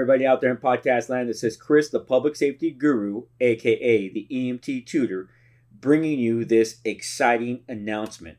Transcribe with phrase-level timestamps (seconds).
[0.00, 4.26] Everybody out there in podcast land, this is Chris, the public safety guru, aka the
[4.32, 5.28] EMT tutor,
[5.70, 8.38] bringing you this exciting announcement.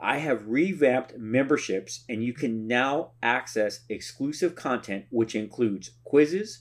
[0.00, 6.60] I have revamped memberships, and you can now access exclusive content, which includes quizzes,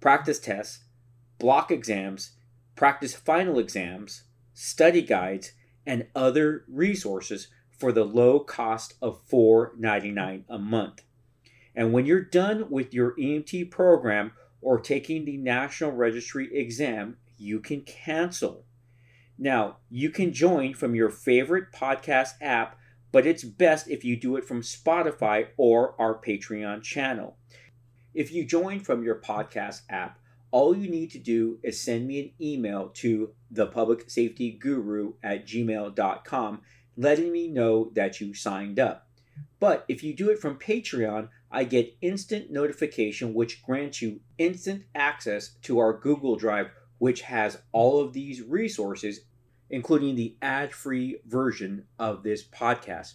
[0.00, 0.82] practice tests,
[1.38, 2.32] block exams,
[2.74, 4.24] practice final exams,
[4.54, 5.52] study guides,
[5.86, 11.02] and other resources for the low cost of $4.99 a month.
[11.78, 17.60] And when you're done with your EMT program or taking the National Registry exam, you
[17.60, 18.64] can cancel.
[19.38, 22.76] Now, you can join from your favorite podcast app,
[23.12, 27.36] but it's best if you do it from Spotify or our Patreon channel.
[28.12, 30.18] If you join from your podcast app,
[30.50, 36.60] all you need to do is send me an email to thepublicsafetyguru at gmail.com
[36.96, 39.06] letting me know that you signed up.
[39.60, 44.84] But if you do it from Patreon, I get instant notification, which grants you instant
[44.94, 49.20] access to our Google Drive, which has all of these resources,
[49.70, 53.14] including the ad free version of this podcast.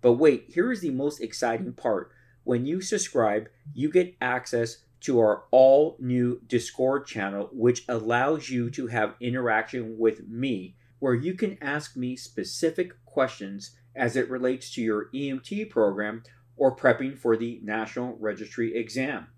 [0.00, 2.12] But wait, here is the most exciting part.
[2.44, 8.70] When you subscribe, you get access to our all new Discord channel, which allows you
[8.70, 14.72] to have interaction with me, where you can ask me specific questions as it relates
[14.72, 16.22] to your EMT program
[16.58, 19.28] or prepping for the National Registry exam.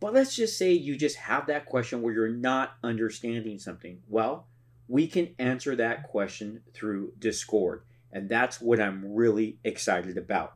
[0.00, 4.00] But let's just say you just have that question where you're not understanding something.
[4.08, 4.46] Well,
[4.88, 10.54] we can answer that question through Discord, and that's what I'm really excited about.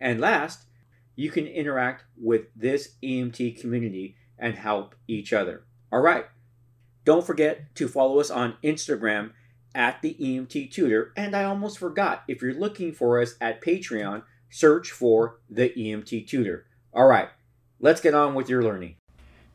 [0.00, 0.64] And last,
[1.14, 5.64] you can interact with this EMT community and help each other.
[5.92, 6.26] All right.
[7.04, 9.32] Don't forget to follow us on Instagram
[9.74, 11.12] at the EMT Tutor.
[11.16, 16.28] And I almost forgot, if you're looking for us at Patreon, search for the EMT
[16.28, 16.66] Tutor.
[16.92, 17.28] All right,
[17.80, 18.96] let's get on with your learning.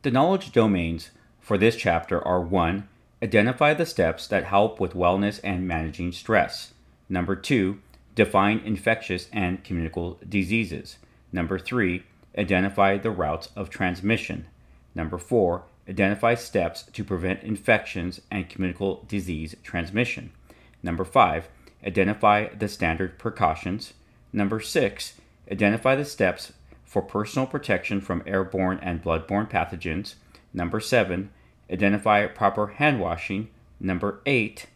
[0.01, 2.87] The knowledge domains for this chapter are 1.
[3.23, 6.73] Identify the steps that help with wellness and managing stress.
[7.07, 7.79] Number 2.
[8.15, 10.97] Define infectious and communicable diseases.
[11.31, 12.03] Number 3.
[12.37, 14.47] Identify the routes of transmission.
[14.93, 20.31] Number 4 Identify steps to prevent infections and communicable disease transmission.
[20.83, 21.47] Number five,
[21.85, 23.93] identify the standard precautions.
[24.37, 25.15] Number six,
[25.51, 26.53] identify the steps
[26.85, 30.13] for personal protection from airborne and bloodborne pathogens.
[30.53, 31.31] Number seven,
[31.73, 33.49] identify proper hand washing.
[33.79, 34.67] Number eight,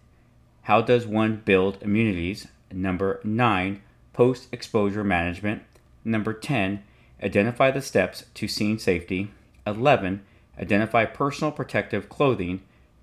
[0.64, 2.48] how does one build immunities?
[2.72, 3.84] Number nine,
[4.14, 5.62] post exposure management.
[6.04, 6.82] Number 10,
[7.22, 9.30] identify the steps to scene safety.
[9.68, 10.24] 11,
[10.60, 12.62] identify personal protective clothing.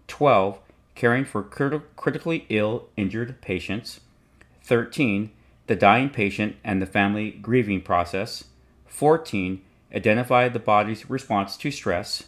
[0.08, 0.58] 12.
[0.96, 4.00] Caring for crit- critically ill, injured patients.
[4.64, 5.30] 13.
[5.68, 8.44] The dying patient and the family grieving process.
[8.86, 9.60] 14.
[9.94, 12.24] Identify the body's response to stress.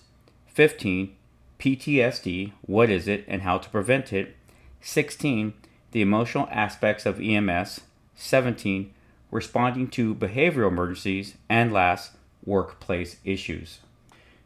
[0.47, 1.17] 15.
[1.59, 4.37] PTSD, what is it and how to prevent it.
[4.83, 5.55] 16.
[5.93, 7.81] The emotional aspects of EMS.
[8.15, 8.93] 17.
[9.31, 11.37] Responding to behavioral emergencies.
[11.49, 12.13] And last,
[12.45, 13.81] workplace issues.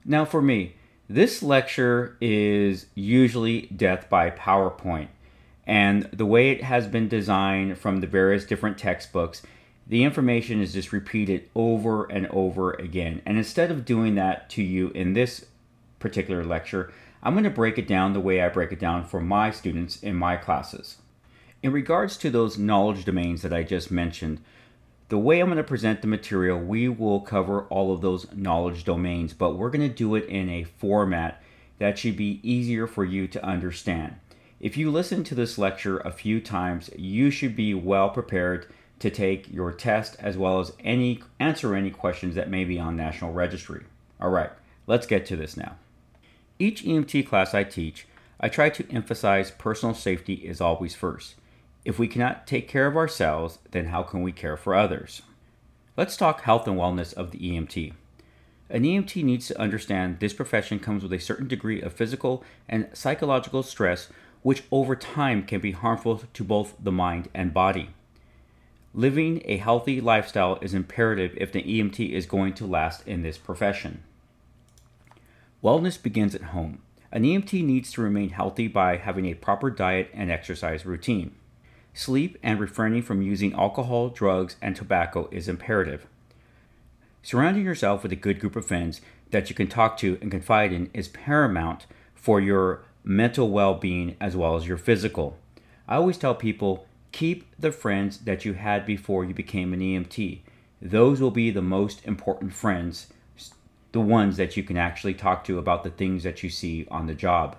[0.05, 0.77] Now, for me,
[1.09, 5.09] this lecture is usually death by PowerPoint.
[5.67, 9.43] And the way it has been designed from the various different textbooks,
[9.87, 13.23] the information is just repeated over and over again.
[13.27, 15.47] And instead of doing that to you in this
[15.99, 16.93] particular lecture,
[17.23, 20.03] I'm going to break it down the way I break it down for my students
[20.03, 20.99] in my classes.
[21.63, 24.41] In regards to those knowledge domains that I just mentioned,
[25.09, 28.85] the way I'm going to present the material, we will cover all of those knowledge
[28.85, 31.43] domains, but we're going to do it in a format
[31.79, 34.17] that should be easier for you to understand.
[34.65, 38.67] If you listen to this lecture a few times, you should be well prepared
[38.99, 42.97] to take your test as well as any answer any questions that may be on
[42.97, 43.85] National Registry.
[44.19, 44.49] All right,
[44.87, 45.77] let's get to this now.
[46.59, 48.07] Each EMT class I teach,
[48.41, 51.35] I try to emphasize personal safety is always first.
[51.85, 55.21] If we cannot take care of ourselves, then how can we care for others?
[55.95, 57.93] Let's talk health and wellness of the EMT.
[58.71, 62.89] An EMT needs to understand this profession comes with a certain degree of physical and
[62.95, 64.09] psychological stress,
[64.45, 67.89] which over time can be harmful to both the mind and body.
[68.93, 73.39] Living a healthy lifestyle is imperative if the EMT is going to last in this
[73.39, 74.03] profession.
[75.63, 76.83] Wellness begins at home.
[77.11, 81.35] An EMT needs to remain healthy by having a proper diet and exercise routine.
[81.95, 86.07] Sleep and refraining from using alcohol, drugs, and tobacco is imperative.
[87.23, 89.01] Surrounding yourself with a good group of friends
[89.31, 94.17] that you can talk to and confide in is paramount for your mental well being
[94.21, 95.37] as well as your physical.
[95.87, 100.41] I always tell people keep the friends that you had before you became an EMT.
[100.83, 103.09] Those will be the most important friends
[103.95, 107.07] the ones that you can actually talk to about the things that you see on
[107.07, 107.57] the job.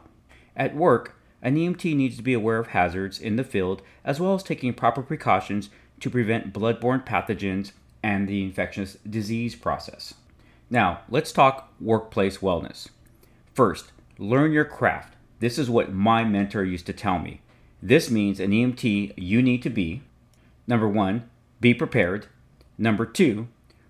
[0.53, 4.33] At work, an EMT needs to be aware of hazards in the field as well
[4.36, 5.69] as taking proper precautions
[6.01, 7.71] to prevent bloodborne pathogens
[8.03, 10.15] and the infectious disease process.
[10.69, 12.89] Now, let's talk workplace wellness.
[13.53, 15.14] First, learn your craft.
[15.39, 17.41] This is what my mentor used to tell me.
[17.81, 20.01] This means an EMT you need to be
[20.67, 21.29] number one,
[21.61, 22.27] be prepared.
[22.77, 23.47] Number two,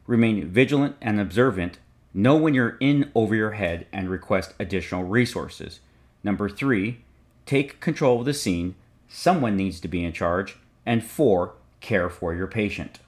[0.07, 1.79] remain vigilant and observant.
[2.13, 5.79] Know when you're in over your head and request additional resources.
[6.23, 7.01] Number three,
[7.45, 8.75] take control of the scene.
[9.07, 10.57] Someone needs to be in charge.
[10.85, 12.99] And four, care for your patient.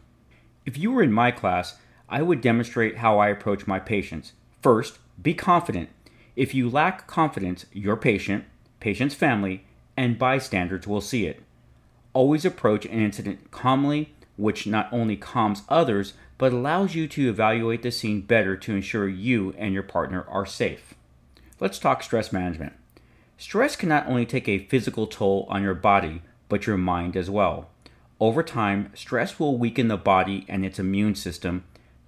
[0.66, 1.78] If you were in my class,
[2.10, 4.34] I would demonstrate how I approach my patients.
[4.62, 5.90] First, be confident.
[6.38, 8.46] If you lack confidence, your patient,
[8.80, 9.66] patient's family,
[9.98, 11.42] and bystanders will see it.
[12.14, 17.82] Always approach an incident calmly, which not only calms others, but allows you to evaluate
[17.82, 20.94] the scene better to ensure you and your partner are safe.
[21.60, 22.74] Let's talk stress management.
[23.40, 27.32] Stress can not only take a physical toll on your body, but your mind as
[27.32, 27.70] well.
[28.20, 31.64] Over time, stress will weaken the body and its immune system,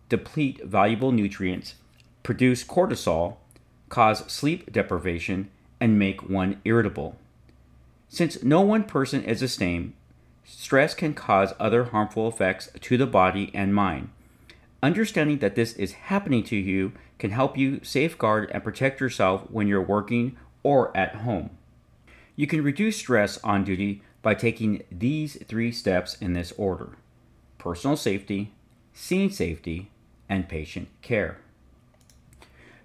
[0.07, 1.73] deplete valuable nutrients,
[2.21, 3.37] produce cortisol,
[3.89, 5.49] cause sleep deprivation,
[5.79, 7.15] and make one irritable.
[8.07, 9.93] Since no one person is the same,
[10.43, 14.09] stress can cause other harmful effects to the body and mind.
[14.81, 19.67] Understanding that this is happening to you can help you safeguard and protect yourself when
[19.67, 21.49] you're working or at home.
[22.35, 26.97] You can reduce stress on duty by taking these three steps in this order
[27.57, 28.53] personal safety,
[28.93, 29.91] scene safety,
[30.29, 31.39] and patient care.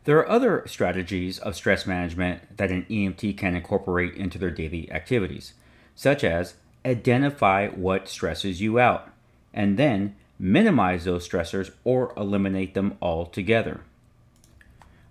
[0.05, 4.91] There are other strategies of stress management that an EMT can incorporate into their daily
[4.93, 5.55] activities,
[5.95, 6.55] such as
[6.85, 9.11] identify what stresses you out
[9.55, 13.81] and then minimize those stressors or eliminate them altogether.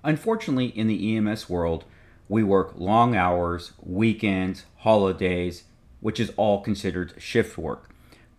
[0.04, 1.86] Unfortunately, in the EMS world,
[2.30, 5.64] we work long hours, weekends, holidays,
[6.02, 7.90] which is all considered shift work.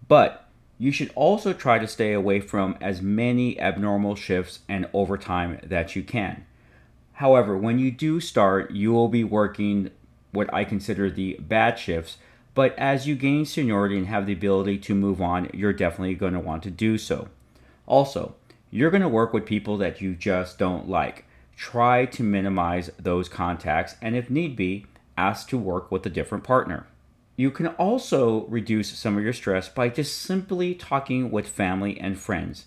[0.06, 0.43] But
[0.78, 5.94] you should also try to stay away from as many abnormal shifts and overtime that
[5.94, 6.44] you can.
[7.14, 9.90] However, when you do start, you will be working
[10.32, 12.18] what I consider the bad shifts,
[12.54, 16.34] but as you gain seniority and have the ability to move on, you're definitely going
[16.34, 17.28] to want to do so.
[17.86, 18.34] Also,
[18.70, 21.24] you're going to work with people that you just don't like.
[21.56, 24.86] Try to minimize those contacts, and if need be,
[25.16, 26.86] ask to work with a different partner.
[27.36, 32.18] You can also reduce some of your stress by just simply talking with family and
[32.18, 32.66] friends.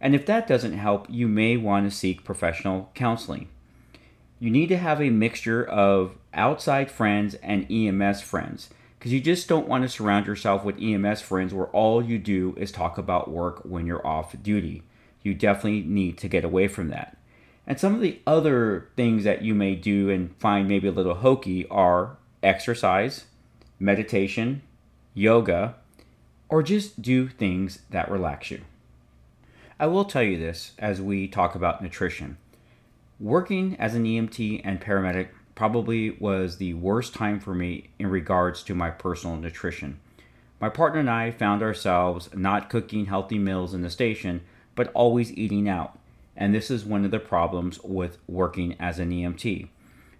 [0.00, 3.48] And if that doesn't help, you may want to seek professional counseling.
[4.38, 9.48] You need to have a mixture of outside friends and EMS friends because you just
[9.48, 13.30] don't want to surround yourself with EMS friends where all you do is talk about
[13.30, 14.82] work when you're off duty.
[15.22, 17.16] You definitely need to get away from that.
[17.66, 21.14] And some of the other things that you may do and find maybe a little
[21.14, 23.26] hokey are exercise,
[23.82, 24.62] meditation,
[25.12, 25.74] yoga,
[26.48, 28.60] or just do things that relax you.
[29.80, 32.38] I will tell you this as we talk about nutrition.
[33.18, 38.62] Working as an EMT and paramedic probably was the worst time for me in regards
[38.64, 39.98] to my personal nutrition.
[40.60, 44.42] My partner and I found ourselves not cooking healthy meals in the station,
[44.76, 45.98] but always eating out.
[46.36, 49.68] And this is one of the problems with working as an EMT.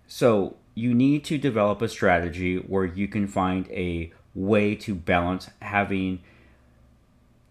[0.08, 5.50] So, you need to develop a strategy where you can find a way to balance
[5.60, 6.22] having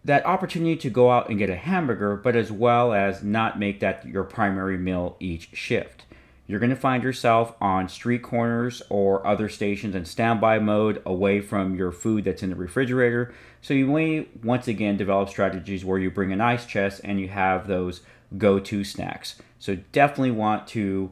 [0.04, 3.80] that opportunity to go out and get a hamburger, but as well as not make
[3.80, 6.06] that your primary meal each shift.
[6.48, 11.40] You're going to find yourself on street corners or other stations in standby mode away
[11.40, 13.34] from your food that's in the refrigerator.
[13.62, 17.30] So you may once again develop strategies where you bring an ice chest and you
[17.30, 18.02] have those
[18.38, 19.36] go to snacks.
[19.60, 21.12] So definitely want to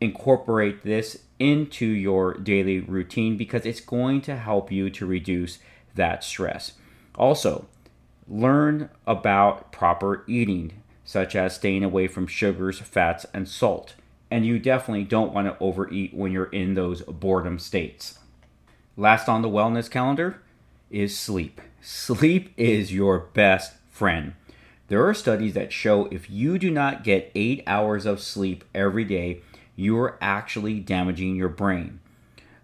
[0.00, 5.58] incorporate this into your daily routine because it's going to help you to reduce
[5.94, 6.72] that stress.
[7.14, 7.66] Also,
[8.28, 10.72] learn about proper eating,
[11.04, 13.94] such as staying away from sugars, fats, and salt.
[14.30, 18.18] And you definitely don't want to overeat when you're in those boredom states.
[18.96, 20.40] Last on the wellness calendar
[20.90, 21.60] is sleep.
[21.80, 24.34] Sleep is your best friend.
[24.88, 29.04] There are studies that show if you do not get eight hours of sleep every
[29.04, 29.40] day,
[29.80, 32.00] you're actually damaging your brain.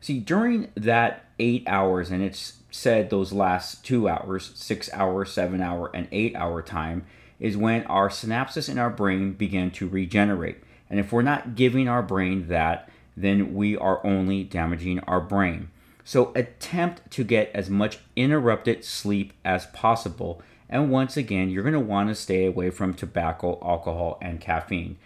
[0.00, 5.61] See, during that eight hours, and it's said those last two hours, six hour, seven
[5.61, 7.06] hour, and eight hour time,
[7.40, 10.58] is when our synapses in our brain begin to regenerate.
[10.88, 15.70] And if we're not giving our brain that, then we are only damaging our brain.
[16.04, 20.40] So attempt to get as much interrupted sleep as possible.
[20.68, 24.99] And once again, you're going to want to stay away from tobacco, alcohol, and caffeine.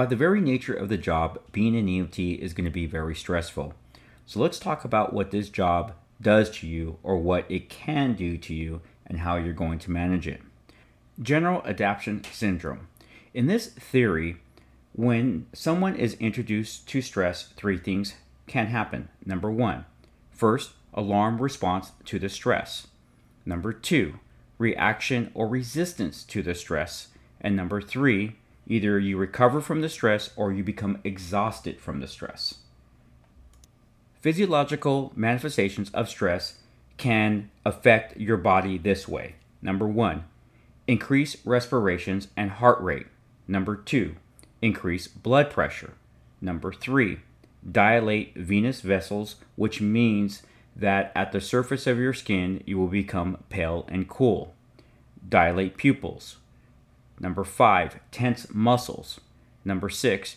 [0.00, 3.14] By the very nature of the job, being an EMT is going to be very
[3.14, 3.74] stressful.
[4.24, 5.92] So let's talk about what this job
[6.22, 9.90] does to you or what it can do to you and how you're going to
[9.90, 10.40] manage it.
[11.20, 12.88] General Adaptation Syndrome.
[13.34, 14.38] In this theory,
[14.94, 18.14] when someone is introduced to stress, three things
[18.46, 19.10] can happen.
[19.26, 19.84] Number one,
[20.30, 22.86] first, alarm response to the stress.
[23.44, 24.14] Number two,
[24.56, 27.08] reaction or resistance to the stress.
[27.38, 28.36] And number three,
[28.70, 32.58] either you recover from the stress or you become exhausted from the stress.
[34.20, 36.58] Physiological manifestations of stress
[36.96, 39.34] can affect your body this way.
[39.60, 40.24] Number one,
[40.86, 43.08] increase respirations and heart rate.
[43.48, 44.14] Number two,
[44.62, 45.94] increase blood pressure.
[46.40, 47.20] Number three,
[47.68, 50.42] dilate venous vessels, which means
[50.76, 54.54] that at the surface of your skin you will become pale and cool.
[55.28, 56.36] Dilate pupils.
[57.20, 59.20] Number five, tense muscles.
[59.64, 60.36] Number six,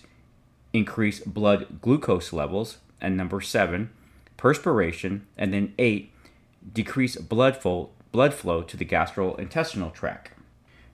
[0.73, 2.77] increase blood glucose levels.
[3.01, 3.89] And number seven,
[4.37, 5.25] perspiration.
[5.37, 6.11] And then eight,
[6.71, 10.31] decrease blood flow, blood flow to the gastrointestinal tract.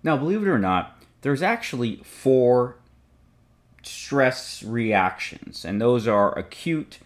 [0.03, 2.77] Now, believe it or not, there's actually four
[3.83, 6.99] stress reactions, and those are acute,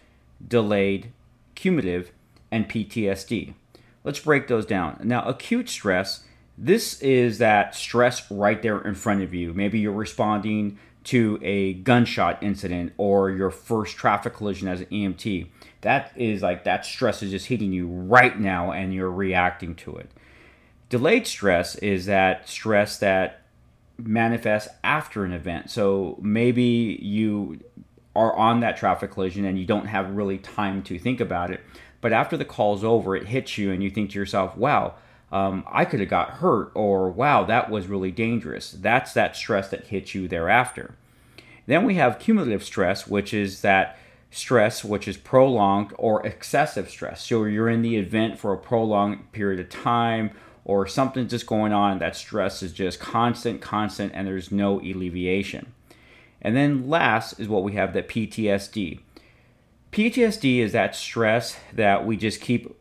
[0.46, 1.12] delayed,
[1.54, 2.12] cumulative,
[2.50, 3.54] and PTSD.
[4.04, 5.00] Let's break those down.
[5.02, 6.24] Now, acute stress,
[6.56, 9.52] this is that stress right there in front of you.
[9.52, 15.48] Maybe you're responding to a gunshot incident or your first traffic collision as an EMT.
[15.82, 19.96] That is like that stress is just hitting you right now and you're reacting to
[19.96, 20.10] it.
[20.88, 23.42] Delayed stress is that stress that
[23.98, 25.70] manifests after an event.
[25.70, 27.60] So maybe you
[28.16, 31.60] are on that traffic collision and you don't have really time to think about it.
[32.00, 34.94] But after the call's over, it hits you and you think to yourself, wow,
[35.34, 38.70] um, I could have got hurt, or wow, that was really dangerous.
[38.70, 40.94] That's that stress that hits you thereafter.
[41.66, 43.98] Then we have cumulative stress, which is that
[44.30, 47.26] stress which is prolonged or excessive stress.
[47.26, 50.30] So you're in the event for a prolonged period of time,
[50.64, 55.72] or something's just going on, that stress is just constant, constant, and there's no alleviation.
[56.40, 59.00] And then last is what we have that PTSD.
[59.90, 62.72] PTSD is that stress that we just keep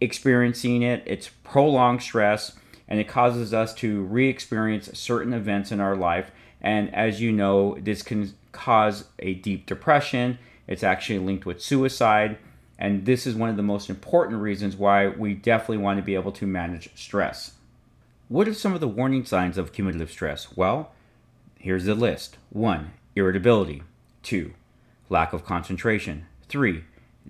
[0.00, 1.02] experiencing it.
[1.06, 2.56] It's prolonged stress
[2.88, 6.30] and it causes us to re experience certain events in our life.
[6.60, 10.38] And as you know, this can cause a deep depression.
[10.66, 12.38] It's actually linked with suicide.
[12.78, 16.14] And this is one of the most important reasons why we definitely want to be
[16.14, 17.52] able to manage stress.
[18.28, 20.56] What are some of the warning signs of cumulative stress?
[20.56, 20.92] Well,
[21.58, 22.92] here's the list 1.
[23.14, 23.82] Irritability.
[24.24, 24.52] 2.
[25.08, 26.26] Lack of concentration.
[26.48, 26.84] 3.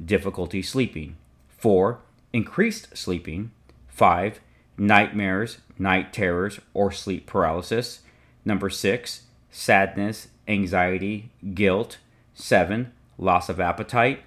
[0.05, 1.17] Difficulty sleeping.
[1.59, 2.01] 4.
[2.37, 3.51] Increased sleeping.
[3.89, 4.41] 5.
[4.77, 8.01] Nightmares, night terrors, or sleep paralysis.
[8.45, 9.23] Number 6.
[9.51, 11.97] Sadness, anxiety, guilt.
[12.35, 12.93] 7.
[13.17, 14.21] Loss of appetite.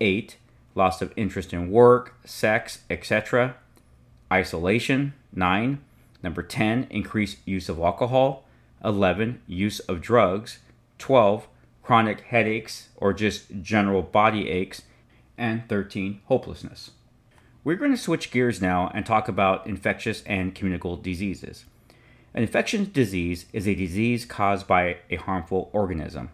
[0.00, 0.38] 8
[0.74, 3.56] loss of interest in work, sex, etc.
[4.32, 5.78] Isolation, 9.
[6.22, 8.44] Number 10, increased use of alcohol.
[8.82, 10.60] 11, use of drugs.
[10.96, 11.46] 12,
[11.82, 14.84] chronic headaches or just general body aches.
[15.36, 16.92] And 13, hopelessness.
[17.64, 21.64] We're going to switch gears now and talk about infectious and communicable diseases.
[22.34, 26.30] An infectious disease is a disease caused by a harmful organism.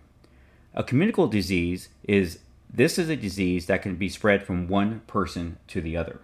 [0.74, 2.38] A communicable disease is
[2.72, 6.20] this is a disease that can be spread from one person to the other.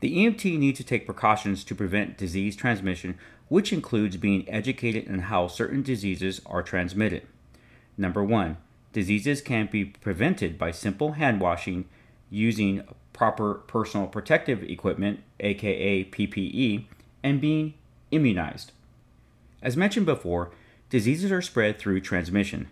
[0.00, 5.20] The EMT needs to take precautions to prevent disease transmission, which includes being educated in
[5.20, 7.28] how certain diseases are transmitted.
[7.96, 8.56] Number one,
[8.92, 11.84] diseases can be prevented by simple hand washing
[12.32, 16.86] using proper personal protective equipment, aka PPE,
[17.22, 17.74] and being
[18.10, 18.72] immunized.
[19.62, 20.50] As mentioned before,
[20.90, 22.68] diseases are spread through transmission.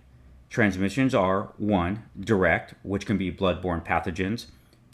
[0.49, 2.03] Transmissions are 1.
[2.19, 4.47] Direct, which can be bloodborne pathogens,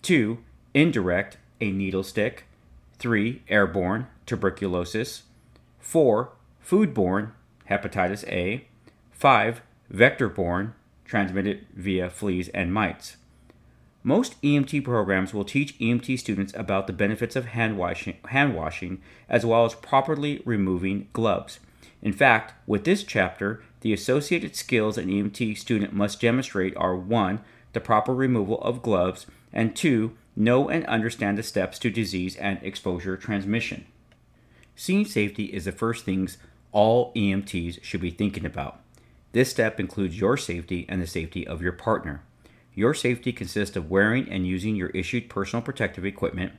[0.03, 0.39] 2.
[0.75, 2.45] Indirect, a needle stick,
[2.99, 3.43] 3.
[3.49, 5.23] Airborne, tuberculosis,
[5.81, 6.31] 4.
[6.63, 7.31] Foodborne,
[7.71, 8.67] hepatitis A,
[9.13, 9.63] 5.
[9.89, 13.17] Vector-borne, transmitted via fleas and mites.
[14.07, 19.03] Most EMT programs will teach EMT students about the benefits of hand washing, hand washing
[19.29, 21.59] as well as properly removing gloves.
[22.01, 27.41] In fact, with this chapter, the associated skills an EMT student must demonstrate are 1.
[27.73, 30.13] the proper removal of gloves, and 2.
[30.37, 33.87] know and understand the steps to disease and exposure transmission.
[34.77, 36.39] Scene safety is the first things
[36.71, 38.79] all EMTs should be thinking about.
[39.33, 42.23] This step includes your safety and the safety of your partner.
[42.77, 46.53] Your safety consists of wearing and using your issued personal protective equipment.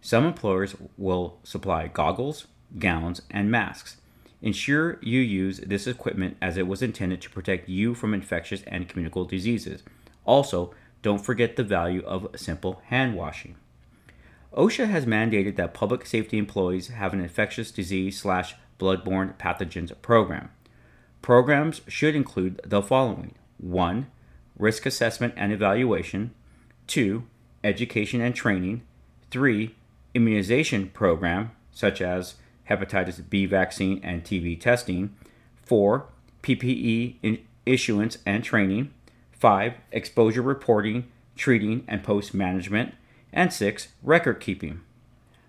[0.00, 2.46] Some employers will supply goggles,
[2.78, 3.96] gowns, and masks.
[4.40, 8.88] Ensure you use this equipment as it was intended to protect you from infectious and
[8.88, 9.82] communicable diseases.
[10.24, 13.56] Also, don't forget the value of simple hand washing.
[14.56, 20.50] OSHA has mandated that public safety employees have an infectious disease slash bloodborne pathogens program.
[21.22, 24.06] Programs should include the following 1.
[24.58, 26.32] Risk assessment and evaluation,
[26.86, 27.24] 2.
[27.62, 28.82] Education and training,
[29.30, 29.74] 3.
[30.14, 32.36] Immunization program, such as
[32.70, 35.14] hepatitis B vaccine and TB testing,
[35.64, 36.06] 4.
[36.42, 38.92] PPE issuance and training,
[39.32, 39.74] 5.
[39.92, 42.94] Exposure reporting, treating, and post management,
[43.32, 43.88] and 6.
[44.02, 44.80] Record keeping.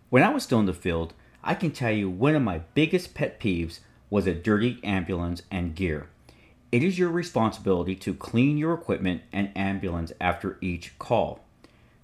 [0.09, 3.13] When I was still in the field, I can tell you one of my biggest
[3.13, 6.09] pet peeves was a dirty ambulance and gear.
[6.69, 11.39] It is your responsibility to clean your equipment and ambulance after each call.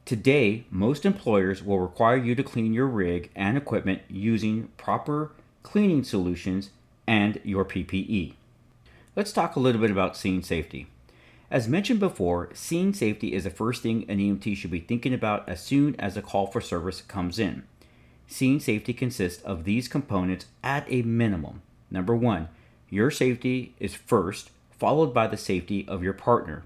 [0.05, 5.31] Today, most employers will require you to clean your rig and equipment using proper
[5.63, 6.69] cleaning solutions
[7.05, 8.33] and your PPE.
[9.17, 10.87] Let's talk a little bit about scene safety.
[11.51, 15.47] As mentioned before, scene safety is the first thing an EMT should be thinking about
[15.47, 17.63] as soon as a call for service comes in.
[18.27, 21.61] Scene safety consists of these components at a minimum.
[21.91, 22.47] Number one,
[22.93, 26.63] your safety is first, followed by the safety of your partner.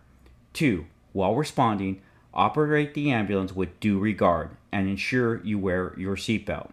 [0.52, 2.02] Two, while responding,
[2.34, 6.70] Operate the ambulance with due regard and ensure you wear your seatbelt.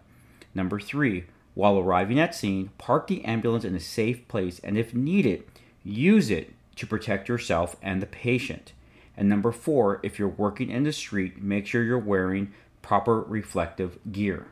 [0.53, 4.93] Number three, while arriving at scene, park the ambulance in a safe place and if
[4.93, 5.43] needed,
[5.83, 8.73] use it to protect yourself and the patient.
[9.15, 13.97] And number four, if you're working in the street, make sure you're wearing proper reflective
[14.11, 14.47] gear.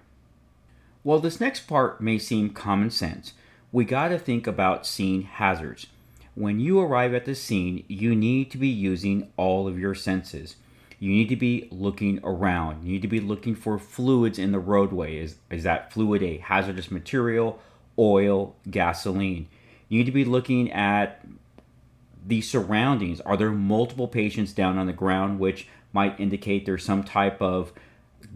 [1.04, 3.34] While this next part may seem common sense,
[3.74, 5.88] we got to think about scene hazards.
[6.36, 10.56] When you arrive at the scene, you need to be using all of your senses
[11.04, 12.86] you need to be looking around.
[12.86, 15.18] You need to be looking for fluids in the roadway.
[15.18, 17.60] Is, is that fluid a hazardous material,
[18.00, 19.50] oil, gasoline?
[19.90, 21.28] You need to be looking at
[22.26, 23.20] the surroundings.
[23.20, 27.74] Are there multiple patients down on the ground, which might indicate there's some type of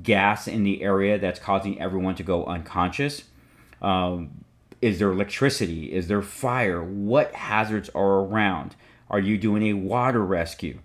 [0.03, 3.23] gas in the area that's causing everyone to go unconscious?
[3.81, 4.43] Um,
[4.81, 5.93] is there electricity?
[5.93, 6.83] Is there fire?
[6.83, 8.75] What hazards are around?
[9.09, 10.79] Are you doing a water rescue?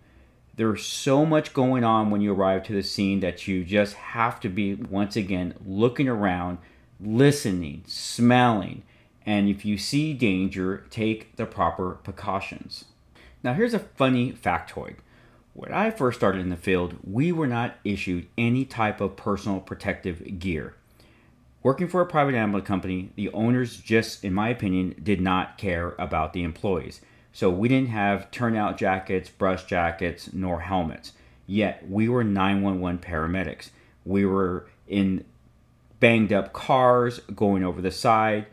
[0.54, 4.38] there's so much going on when you arrive to the scene that you just have
[4.40, 6.58] to be once again looking around,
[7.00, 8.82] listening, smelling,
[9.24, 12.84] and if you see danger, take the proper precautions.
[13.42, 14.96] Now, here's a funny factoid.
[15.54, 19.60] When I first started in the field, we were not issued any type of personal
[19.60, 20.74] protective gear.
[21.62, 25.94] Working for a private ambulance company, the owners just, in my opinion, did not care
[25.98, 27.00] about the employees.
[27.32, 31.12] So we didn't have turnout jackets, brush jackets, nor helmets.
[31.46, 33.70] Yet we were 911 paramedics.
[34.04, 35.24] We were in
[36.00, 38.46] banged up cars going over the side.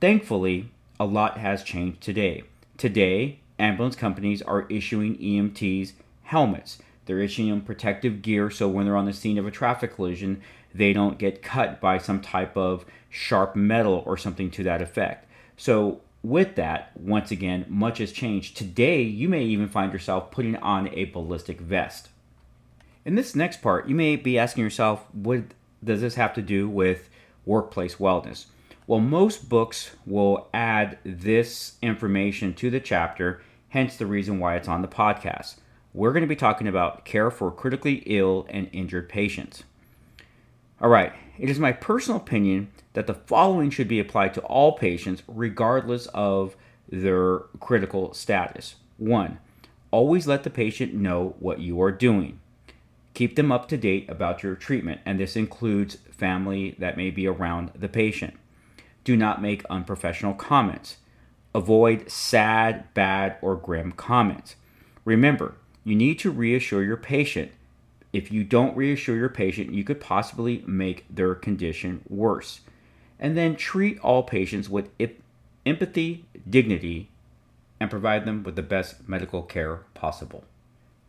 [0.00, 2.42] Thankfully, a lot has changed today.
[2.76, 5.92] Today, ambulance companies are issuing EMTs
[6.24, 6.78] helmets.
[7.06, 10.42] They're issuing them protective gear so when they're on the scene of a traffic collision,
[10.74, 15.26] they don't get cut by some type of sharp metal or something to that effect.
[15.56, 18.56] So with that, once again, much has changed.
[18.56, 22.08] Today, you may even find yourself putting on a ballistic vest.
[23.04, 25.44] In this next part, you may be asking yourself, what
[25.82, 27.08] does this have to do with
[27.46, 28.46] workplace wellness?
[28.86, 34.68] Well, most books will add this information to the chapter, hence the reason why it's
[34.68, 35.56] on the podcast.
[35.94, 39.64] We're going to be talking about care for critically ill and injured patients.
[40.80, 44.72] All right, it is my personal opinion that the following should be applied to all
[44.72, 46.56] patients regardless of
[46.88, 48.76] their critical status.
[48.96, 49.38] One,
[49.90, 52.38] always let the patient know what you are doing.
[53.14, 57.26] Keep them up to date about your treatment, and this includes family that may be
[57.26, 58.34] around the patient.
[59.02, 60.98] Do not make unprofessional comments.
[61.54, 64.54] Avoid sad, bad, or grim comments.
[65.04, 67.50] Remember, you need to reassure your patient.
[68.18, 72.62] If you don't reassure your patient, you could possibly make their condition worse
[73.20, 74.90] and then treat all patients with
[75.64, 77.10] empathy, dignity,
[77.78, 80.42] and provide them with the best medical care possible.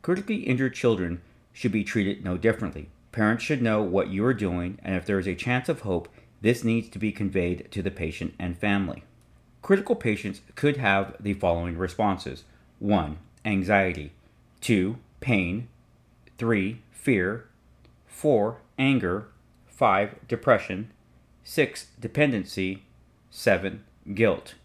[0.03, 2.89] Critically injured children should be treated no differently.
[3.11, 6.09] Parents should know what you are doing, and if there is a chance of hope,
[6.41, 9.03] this needs to be conveyed to the patient and family.
[9.63, 12.43] Critical patients could have the following responses
[12.77, 13.17] 1.
[13.45, 14.11] Anxiety,
[14.61, 14.97] 2.
[15.21, 15.69] Pain,
[16.37, 16.81] 3.
[17.01, 17.45] Fear,
[18.07, 18.57] 4.
[18.77, 19.29] Anger,
[19.67, 20.27] 5.
[20.27, 20.91] Depression,
[21.45, 21.87] 6.
[21.97, 22.83] Dependency.
[23.29, 23.85] 7.
[24.13, 24.55] Guilt.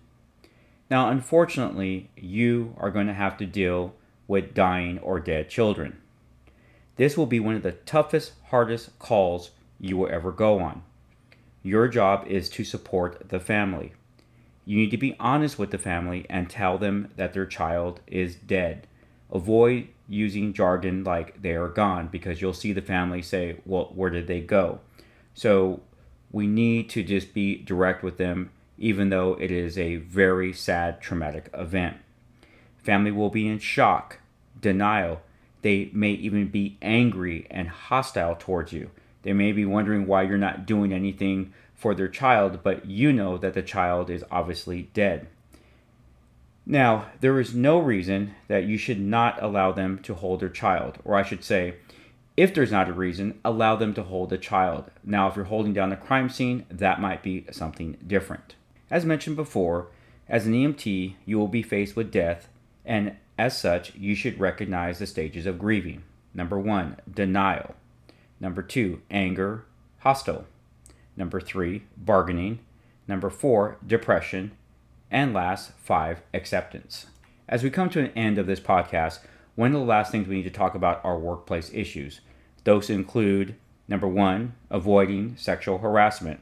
[0.90, 3.94] Now, unfortunately, you are going to have to deal
[4.26, 5.98] with dying or dead children.
[6.96, 10.82] This will be one of the toughest, hardest calls you will ever go on.
[11.62, 13.92] Your job is to support the family.
[14.64, 18.34] You need to be honest with the family and tell them that their child is
[18.34, 18.88] dead.
[19.34, 24.10] Avoid using jargon like they are gone because you'll see the family say, Well, where
[24.10, 24.80] did they go?
[25.34, 25.80] So
[26.30, 31.00] we need to just be direct with them, even though it is a very sad,
[31.00, 31.96] traumatic event.
[32.78, 34.18] Family will be in shock,
[34.60, 35.22] denial.
[35.62, 38.90] They may even be angry and hostile towards you.
[39.22, 43.38] They may be wondering why you're not doing anything for their child, but you know
[43.38, 45.26] that the child is obviously dead.
[46.66, 50.98] Now, there is no reason that you should not allow them to hold their child,
[51.04, 51.76] or I should say,
[52.36, 54.90] if there's not a reason, allow them to hold a child.
[55.04, 58.56] Now, if you're holding down a crime scene, that might be something different.
[58.90, 59.88] As mentioned before,
[60.28, 62.48] as an EMT, you will be faced with death,
[62.84, 66.02] and as such, you should recognize the stages of grieving.
[66.32, 67.74] Number one, denial.
[68.40, 69.64] Number two, anger,
[69.98, 70.46] hostile.
[71.16, 72.60] Number three, bargaining.
[73.06, 74.52] Number four, depression.
[75.14, 77.06] And last, five, acceptance.
[77.48, 79.20] As we come to an end of this podcast,
[79.54, 82.20] one of the last things we need to talk about are workplace issues.
[82.64, 83.54] Those include
[83.86, 86.40] number one, avoiding sexual harassment,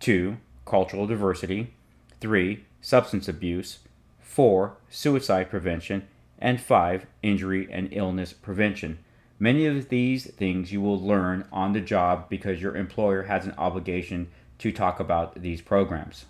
[0.00, 1.74] two, cultural diversity,
[2.20, 3.78] three, substance abuse,
[4.18, 6.08] four, suicide prevention,
[6.40, 8.98] and five, injury and illness prevention.
[9.38, 13.54] Many of these things you will learn on the job because your employer has an
[13.56, 14.28] obligation
[14.58, 16.24] to talk about these programs.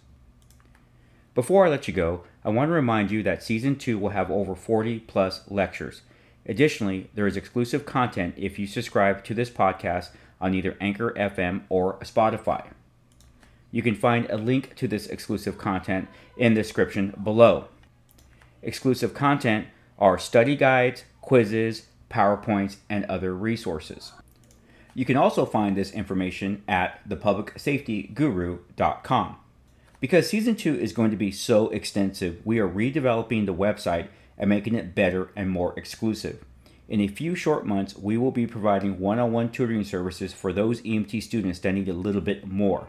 [1.38, 4.28] Before I let you go, I want to remind you that Season 2 will have
[4.28, 6.02] over 40 plus lectures.
[6.44, 10.08] Additionally, there is exclusive content if you subscribe to this podcast
[10.40, 12.72] on either Anchor FM or Spotify.
[13.70, 17.68] You can find a link to this exclusive content in the description below.
[18.60, 24.10] Exclusive content are study guides, quizzes, PowerPoints, and other resources.
[24.92, 29.36] You can also find this information at thepublicsafetyguru.com.
[30.00, 34.48] Because season 2 is going to be so extensive, we are redeveloping the website and
[34.48, 36.44] making it better and more exclusive.
[36.88, 40.52] In a few short months, we will be providing one on one tutoring services for
[40.52, 42.88] those EMT students that need a little bit more.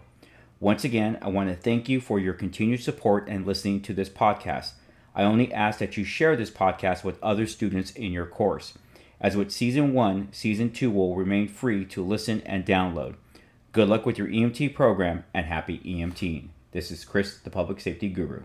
[0.59, 4.09] Once again, I want to thank you for your continued support and listening to this
[4.09, 4.73] podcast.
[5.15, 8.73] I only ask that you share this podcast with other students in your course.
[9.19, 13.15] As with Season 1, Season 2 will remain free to listen and download.
[13.71, 16.49] Good luck with your EMT program and happy EMTing.
[16.71, 18.43] This is Chris, the Public Safety Guru.